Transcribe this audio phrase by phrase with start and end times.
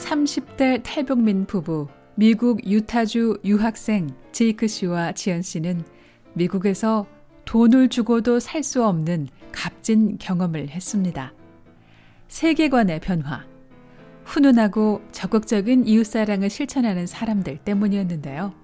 [0.00, 5.84] 30대 탈북민 부부 미국 유타주 유학생 제이크 씨와 지연 씨는
[6.32, 7.06] 미국에서
[7.44, 11.32] 돈을 주고도 살 수 없는 값진 경험을 했습니다.
[12.28, 13.44] 세계관의 변화,
[14.24, 18.54] 훈훈하고 적극적인 이웃사랑을 실천하는 사람들 때문이었는데요.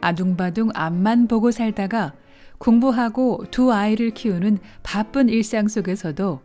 [0.00, 2.14] 아둥바둥 앞만 보고 살다가
[2.58, 6.40] 공부하고 두 아이를 키우는 바쁜 일상 속에서도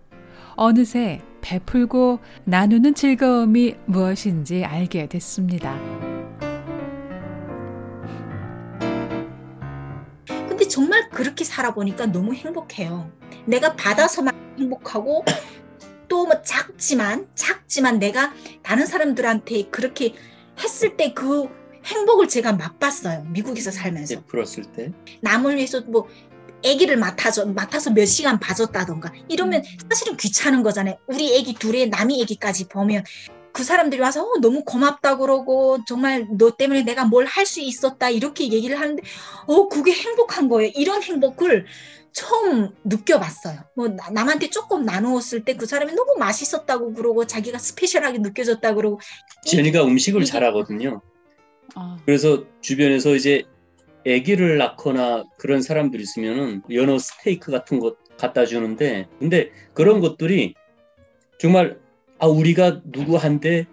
[0.55, 5.80] 어느새 베풀고 나누는 즐거움이 무엇인지 알게 됐습니다.
[10.27, 13.12] 근데 정말 그렇게 살아보니까 너무 행복해요.
[13.45, 15.23] 내가 받아서만 행복하고
[16.08, 20.13] 또 뭐 작지만 작지만 내가 다른 사람들한테 그렇게
[20.59, 21.48] 했을 때 그
[21.85, 23.26] 행복을 제가 맛봤어요.
[23.30, 24.16] 미국에서 살면서.
[24.16, 24.91] 베풀었을 때.
[25.21, 26.07] 남을 위해서 뭐
[26.65, 30.98] 아기를 맡아서 맡아서 몇 시간 봐줬다던가 이러면 사실은 귀찮은 거잖아요.
[31.07, 33.03] 우리 아기 둘에 남이 아기까지 보면
[33.53, 38.09] 그 사람들이 와서 어, 너무 고맙다 그러고 정말 너 때문에 내가 뭘 할 수 있었다
[38.09, 39.01] 이렇게 얘기를 하는데
[39.48, 40.71] 어 그게 행복한 거예요.
[40.75, 41.65] 이런 행복을
[42.12, 43.59] 처음 느껴봤어요.
[43.75, 48.99] 뭐 나- 남한테 조금 나누었을 때 그 사람이 너무 맛있었다고 그러고 자기가 스페셜하게 느껴졌다 그러고
[49.45, 51.01] 지연이가 음식을 잘하거든요.
[51.75, 53.43] 아, 그래서 주변에서 이제
[54.07, 60.53] 아기를 낳거나 그런 사람들이 있으면은 연어 스테이크 같은 것 갖다 주는데 근데 그런 것들이
[61.39, 61.79] 정말
[62.20, 63.65] 아 우리가 누구한테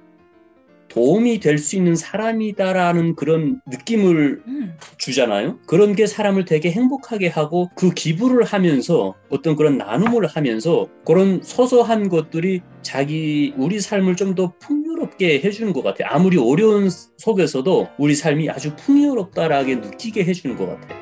[0.92, 5.58] 도움이 될 수 있는 사람이다라는 그런 느낌을 음, 주잖아요.
[5.66, 12.08] 그런 게 사람을 되게 행복하게 하고 그 기부를 하면서 어떤 그런 나눔을 하면서 그런 소소한
[12.08, 16.08] 것들이 자기 우리 삶을 좀 더 풍요롭게 해주는 것 같아요.
[16.10, 20.98] 아무리 어려운 속에서도 우리 삶이 아주 풍요롭다라게 느끼게 해주는 것 같아요.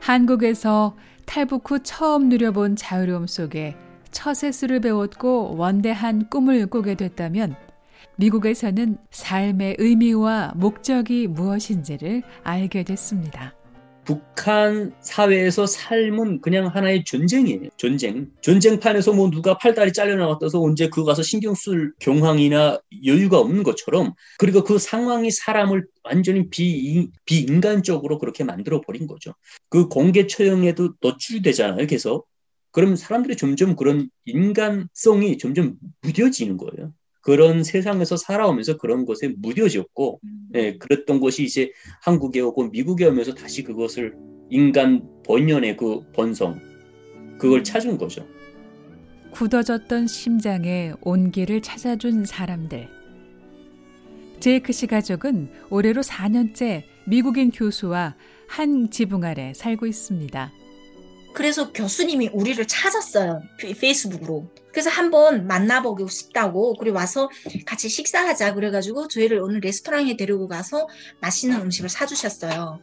[0.00, 3.76] 한국에서 탈북 후 처음 누려본 자유로움 속에
[4.10, 7.54] 처세술을 배웠고 원대한 꿈을 꾸게 됐다면
[8.20, 13.54] 미국에서는 삶의 의미와 목적이 무엇인지를 알게 됐습니다.
[14.04, 17.68] 북한 사회에서 삶은 그냥 하나의 전쟁이에요.
[17.78, 18.30] 전쟁.
[18.42, 24.64] 전쟁판에서 뭐 누가 팔다리 잘려나갔다서 언제 그거 가서 신경 쓸 경황이나 여유가 없는 것처럼 그리고
[24.64, 29.32] 그 상황이 사람을 완전히 비, 비인간적으로 그렇게 만들어 버린 거죠.
[29.70, 31.86] 그 공개 처형에도 노출되잖아요.
[31.86, 32.28] 계속.
[32.72, 36.92] 그럼 사람들이 점점 그런 인간성이 점점 무뎌지는 거예요.
[37.20, 40.20] 그런 세상에서 살아오면서 그런 것에 무뎌졌고
[40.54, 41.70] 예, 그랬던 것이 이제
[42.02, 44.14] 한국에 오고 미국에 오면서 다시 그것을
[44.50, 46.58] 인간 본연의 그 본성
[47.38, 48.26] 그걸 찾은 거죠.
[49.32, 52.88] 굳어졌던 심장에 온기를 찾아준 사람들.
[54.40, 58.16] 제이크 씨 가족은 올해로 4년째 미국인 교수와
[58.48, 60.52] 한 지붕 아래 살고 있습니다.
[61.34, 63.42] 그래서 교수님이 우리를 찾았어요.
[63.58, 64.50] 페- 페이스북으로.
[64.72, 67.28] 그래서 한번 만나보고 싶다고 그리고 와서
[67.66, 70.88] 같이 식사하자 그래가지고 저희를 오늘 레스토랑에 데리고 가서
[71.20, 72.80] 맛있는 음식을 사주셨어요.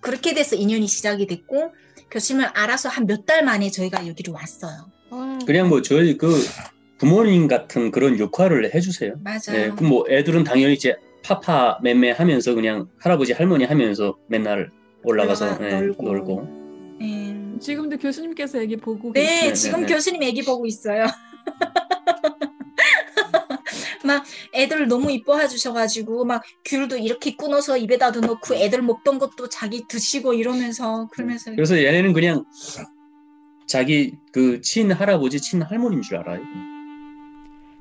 [0.00, 1.72] 그렇게 돼서 인연이 시작이 됐고
[2.10, 4.90] 교수님을 알아서 한 몇 달 만에 저희가 여기로 왔어요.
[5.46, 6.34] 그냥 뭐 저희 그
[6.98, 9.14] 부모님 같은 그런 역할을 해주세요.
[9.22, 9.38] 맞아요.
[9.54, 14.70] 예, 그뭐 애들은 당연히 이제 파파 맴매 하면서 그냥 할아버지 할머니 하면서 맨날
[15.04, 16.02] 올라가서 올라가 예, 놀고.
[16.02, 16.57] 놀고.
[17.58, 17.64] 네.
[17.64, 19.54] 지금도 교수님께서 얘기 보고 네, 계시네요.
[19.54, 19.94] 지금 네, 네.
[19.94, 21.06] 교수님 애기 보고 있어요.
[24.04, 24.24] 막
[24.54, 30.34] 애들 너무 이뻐해 주셔가지고 막 귤도 이렇게 끊어서 입에다도 넣고 애들 먹던 것도 자기 드시고
[30.34, 32.44] 이러면서 그러면서 그래서 얘네는 그냥
[33.66, 36.40] 자기 그 친 할아버지 친 할머니인 줄 알아요.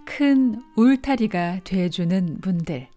[0.06, 2.88] 큰 울타리가 돼주는 분들.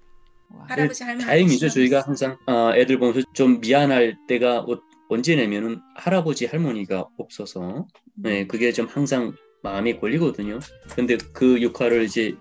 [0.67, 1.69] 할아버지 할머니 다행이죠.
[1.69, 4.81] 저희가 항상 어, 애들 보면서 좀 미안할 때가 어-
[5.11, 10.61] 언제냐면은 할아버지 할머니가 없어서 네, 그게 좀 항상 마음에 걸리거든요.
[10.95, 12.35] 근데 그 역할을 이제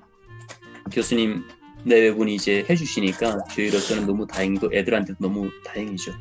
[0.91, 1.41] 교수님
[1.84, 6.12] 내외분이 이제 해주시니까 저희로서는 너무 다행이고 애들한테 너무 다행이죠.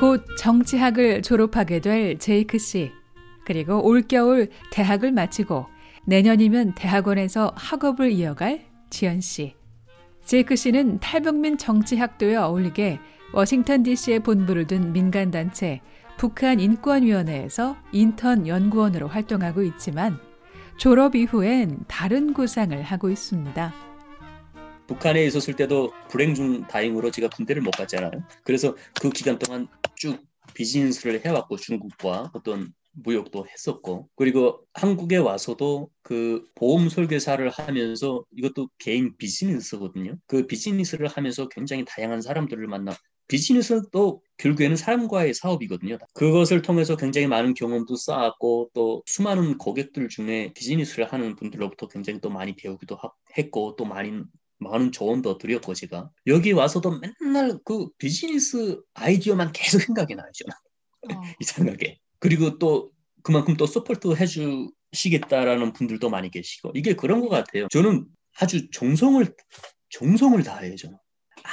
[0.00, 2.92] 곧 정치학을 졸업하게 될 제이크 씨.
[3.44, 5.66] 그리고 올겨울 대학을 마치고
[6.06, 9.54] 내년이면 대학원에서 학업을 이어갈 지연 씨.
[10.24, 12.98] 제이크 씨는 탈북민 정치학도에 어울리게
[13.32, 15.80] 워싱턴 DC에 본부를 둔 민간단체
[16.16, 20.18] 북한 인권위원회에서 인턴 연구원으로 활동하고 있지만
[20.78, 23.74] 졸업 이후엔 다른 구상을 하고 있습니다.
[24.86, 28.10] 북한에 있었을 때도 불행 중 다행으로 제가 군대를 못 갔잖아요.
[28.42, 30.18] 그래서 그 기간 동안 쭉
[30.54, 39.16] 비즈니스를 해왔고 중국과 어떤 무역도 했었고 그리고 한국에 와서도 그 보험 설계사를 하면서 이것도 개인
[39.18, 40.16] 비즈니스거든요.
[40.26, 42.92] 그 비즈니스를 하면서 굉장히 다양한 사람들을 만나
[43.28, 45.98] 비즈니스도 결국에는 사람과의 사업이거든요.
[46.14, 52.30] 그것을 통해서 굉장히 많은 경험도 쌓았고 또 수많은 고객들 중에 비즈니스를 하는 분들로부터 굉장히 또
[52.30, 52.98] 많이 배우기도
[53.36, 54.22] 했고 또 많이
[54.58, 56.10] 많은 조언도 드렸고 제가.
[56.26, 61.16] 여기 와서도 맨날 그 비즈니스 아이디어만 계속 생각이 저는.
[61.16, 61.22] 어.
[61.40, 61.98] 이상하게.
[62.18, 62.90] 그리고 또
[63.22, 66.72] 그만큼 또 support 해주시겠다라는 분들도 많이 계시고.
[66.74, 67.68] 이게 그런 것 같아요.
[67.70, 68.06] 저는
[68.40, 69.26] 아주 정성을
[69.90, 70.96] 정성을 다해요 저는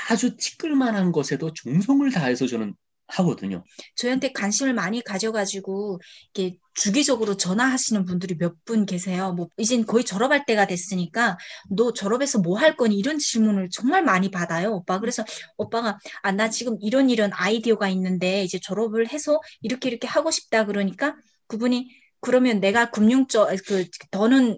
[0.10, 2.76] 아주 티끌만한 것에도 정성을 다해서 저는
[3.08, 3.64] 하거든요.
[3.96, 6.00] 저한테 관심을 많이 가져가지고
[6.34, 9.32] 이렇게 주기적으로 전화하시는 분들이 몇 분 계세요.
[9.34, 11.38] 뭐 이젠 거의 졸업할 때가 됐으니까
[11.70, 15.00] 너 졸업해서 뭐 할 거니 이런 질문을 정말 많이 받아요, 오빠.
[15.00, 15.24] 그래서
[15.58, 20.66] 오빠가 아 나 지금 이런 이런 아이디어가 있는데 이제 졸업을 해서 이렇게 이렇게 하고 싶다
[20.66, 21.16] 그러니까
[21.48, 21.88] 그분이
[22.22, 24.58] 그러면 내가 금융 쪽그 더는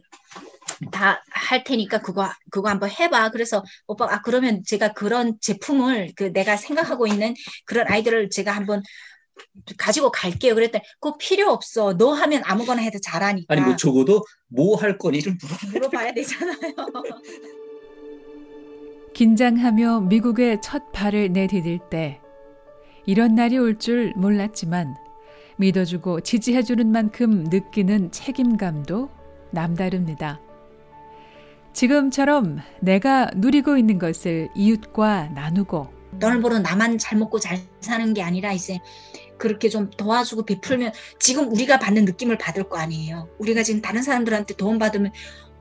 [0.91, 3.31] 다 할 테니까 그거 그거 한번 해봐.
[3.31, 7.33] 그래서 오빠 아 그러면 제가 그런 제품을 그 내가 생각하고 있는
[7.65, 8.81] 그런 아이들을 제가 한번
[9.77, 10.55] 가지고 갈게요.
[10.55, 11.95] 그랬더니 그거 필요 없어.
[11.97, 13.53] 너 하면 아무거나 해도 잘하니까.
[13.53, 15.37] 아니 뭐 적어도 뭐 할 거니 좀
[15.73, 16.57] 물어봐야 되잖아요.
[19.13, 22.21] 긴장하며 미국에 첫 발을 내디딜 때
[23.05, 24.95] 이런 날이 올 줄 몰랐지만
[25.57, 29.09] 믿어주고 지지해주는 만큼 느끼는 책임감도
[29.51, 30.39] 남다릅니다.
[31.77, 35.93] 지금처럼 내가 누리고 있는 것을 이웃과 나누고
[36.41, 38.79] 보러 나만 잘 먹고 잘 사는 게 아니라 이제
[39.37, 43.29] 그렇게 좀 도와주고 베풀면 지금 우리가 받는 느낌을 받을 거 아니에요.
[43.37, 45.11] 우리가 지금 다른 사람들한테 도움 받으면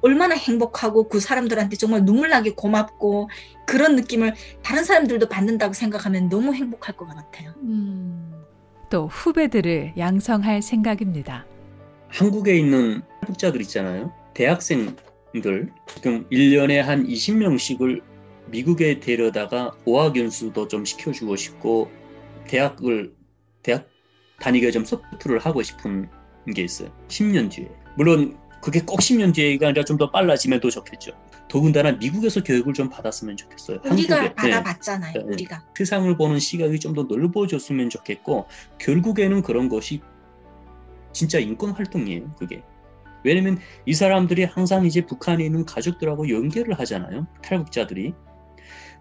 [0.00, 3.28] 얼마나 행복하고 그 사람들한테 정말 눈물 나게 고맙고
[3.66, 4.32] 그런 느낌을
[4.62, 7.52] 다른 사람들도 받는다고 생각하면 너무 행복할 것 같아요.
[7.58, 8.32] 음,
[8.88, 11.44] 또 후배들을 양성할 생각입니다.
[12.08, 14.10] 한국에 있는 한국자들 있잖아요.
[14.32, 14.96] 대학생
[15.42, 18.02] 들 지금 1년에 한 20명씩을
[18.48, 21.90] 미국에 데려다가 어학 연수도 좀 시켜주고 싶고
[22.46, 23.12] 대학을
[23.62, 23.88] 대학
[24.40, 26.08] 다니게 좀 support를 하고 싶은
[26.54, 26.90] 게 있어요.
[27.08, 27.68] 10년 뒤에.
[27.96, 31.12] 물론 그게 꼭 10년 뒤가 아니라 좀 더 빨라지면 더 좋겠죠.
[31.48, 33.78] 더군다나 미국에서 교육을 좀 받았으면 좋겠어요.
[33.90, 34.34] 우리가 한국에.
[34.34, 35.12] 받아봤잖아요.
[35.14, 35.20] 네.
[35.24, 35.64] 우리가.
[35.76, 38.46] 세상을 보는 시각이 좀 더 넓어졌으면 좋겠고
[38.78, 40.00] 결국에는 그런 것이
[41.12, 42.34] 진짜 인권 활동이에요.
[42.38, 42.62] 그게.
[43.24, 47.26] 왜냐면 이 사람들이 항상 이제 북한에 있는 가족들하고 연결을 하잖아요.
[47.42, 48.14] 탈북자들이.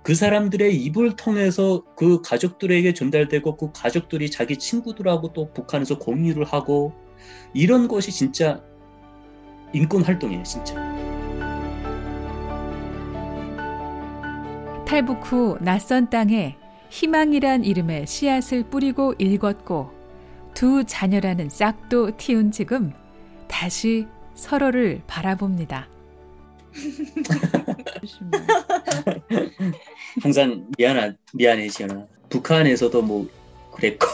[0.03, 6.93] 그 사람들의 입을 통해서 그 가족들에게 전달되고 그 가족들이 자기 친구들하고 또 북한에서 공유를 하고
[7.53, 8.61] 이런 것이 진짜
[9.73, 10.75] 인권 활동이에요, 진짜.
[14.85, 16.55] 탈북 후 낯선 땅에
[16.89, 19.91] 희망이란 이름의 씨앗을 뿌리고 읽었고
[20.53, 22.93] 두 자녀라는 싹도 틔운 지금
[23.55, 25.87] 다시 서로를 바라봅니다.
[30.21, 32.05] 항상 미안하, 미안해, 지연아.
[32.27, 33.29] 북한에서도 뭐
[33.73, 34.07] 그랬고,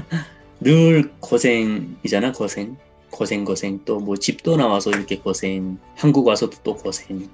[0.60, 2.78] 늘 고생이잖아, 고생.
[3.10, 3.84] 고생, 고생.
[3.84, 5.78] 또 뭐 집도 나와서 이렇게 고생.
[5.94, 7.28] 한국 와서도 또 고생.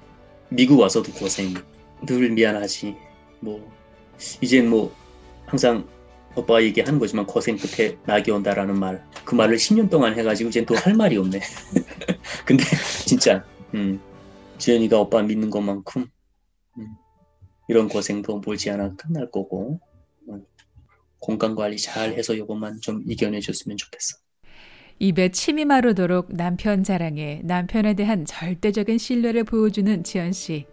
[0.49, 1.53] 미국 와서도 고생.
[2.05, 2.97] 늘 미안하지.
[3.39, 3.71] 뭐,
[4.41, 4.93] 이젠 뭐,
[5.45, 5.87] 항상
[6.35, 9.03] 오빠가 얘기하는 거지만 고생 끝에 낙이 온다라는 말.
[9.23, 11.39] 그 말을 10년 동안 해가지고 이제 또 할 말이 없네.
[12.45, 12.63] 근데
[13.05, 13.99] 진짜 음,
[14.57, 16.05] 지연이가 오빠 믿는 것만큼
[16.77, 16.87] 음,
[17.67, 19.79] 이런 고생도 멀지 않아 끝날 거고
[20.29, 20.43] 음,
[21.19, 24.17] 공간 관리 잘 해서 이것만 좀 이겨내 줬으면 좋겠어.
[24.99, 30.65] 입에 침이 마르도록 남편 자랑에 남편에 대한 절대적인 신뢰를 보여주는 지연 씨.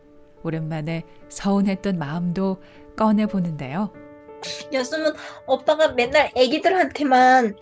[0.44, 2.60] 오랜만에 서운했던 마음도
[2.96, 3.92] 꺼내 보는데요.
[4.72, 5.14] 였으면
[5.46, 7.56] 오빠가 맨날 애기들한테만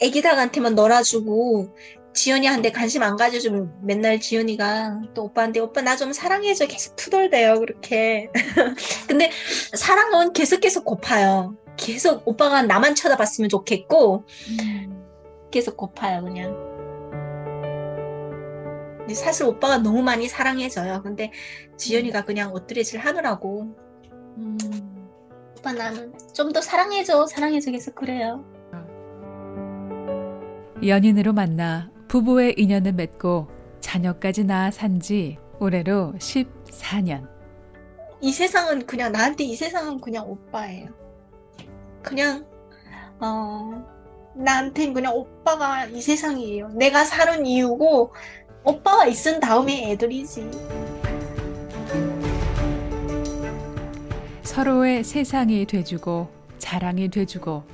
[0.00, 1.74] 애기닭한테만 놀아주고
[2.14, 6.66] 지연이한테 관심 안 가져주면 맨날 지연이가 또 오빠한테 오빠 나 좀 사랑해줘.
[6.66, 8.28] 계속 투덜대요 그렇게.
[9.08, 9.30] 근데
[9.74, 11.56] 사랑은 계속 계속 고파요.
[11.76, 14.24] 계속 오빠가 나만 쳐다봤으면 좋겠고
[14.60, 15.04] 음.
[15.50, 16.56] 계속 고파요 그냥.
[18.98, 21.02] 근데 사실 오빠가 너무 많이 사랑해줘요.
[21.02, 21.32] 근데
[21.76, 23.74] 지연이가 그냥 엎드레질 하느라고.
[24.36, 24.58] 음.
[25.58, 28.44] 오빠 나는 좀 더 사랑해줘 사랑해줘 계속 그래요
[30.84, 33.48] 연인으로 만나 부부의 인연을 맺고
[33.80, 37.26] 자녀까지 낳아 산 지 올해로 14년.
[38.20, 40.88] 이 세상은 그냥 나한테 이 세상은 그냥 오빠예요.
[42.02, 42.46] 그냥
[43.20, 43.84] 어
[44.36, 46.68] 나한텐 그냥 오빠가 이 세상이에요.
[46.68, 48.12] 내가 사는 이유고
[48.64, 50.48] 오빠가 있은 다음에 애들이지.
[54.48, 56.26] 서로의 세상이 돼주고
[56.56, 57.64] 자랑이 돼주고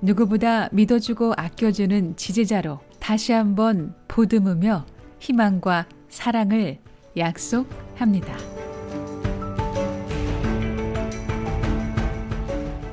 [0.00, 4.86] 누구보다 믿어주고 아껴주는 지지자로 다시 한번 보듬으며
[5.18, 6.78] 희망과 사랑을
[7.16, 8.32] 약속합니다.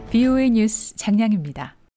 [0.09, 1.75] BOA 뉴스 장량입니다.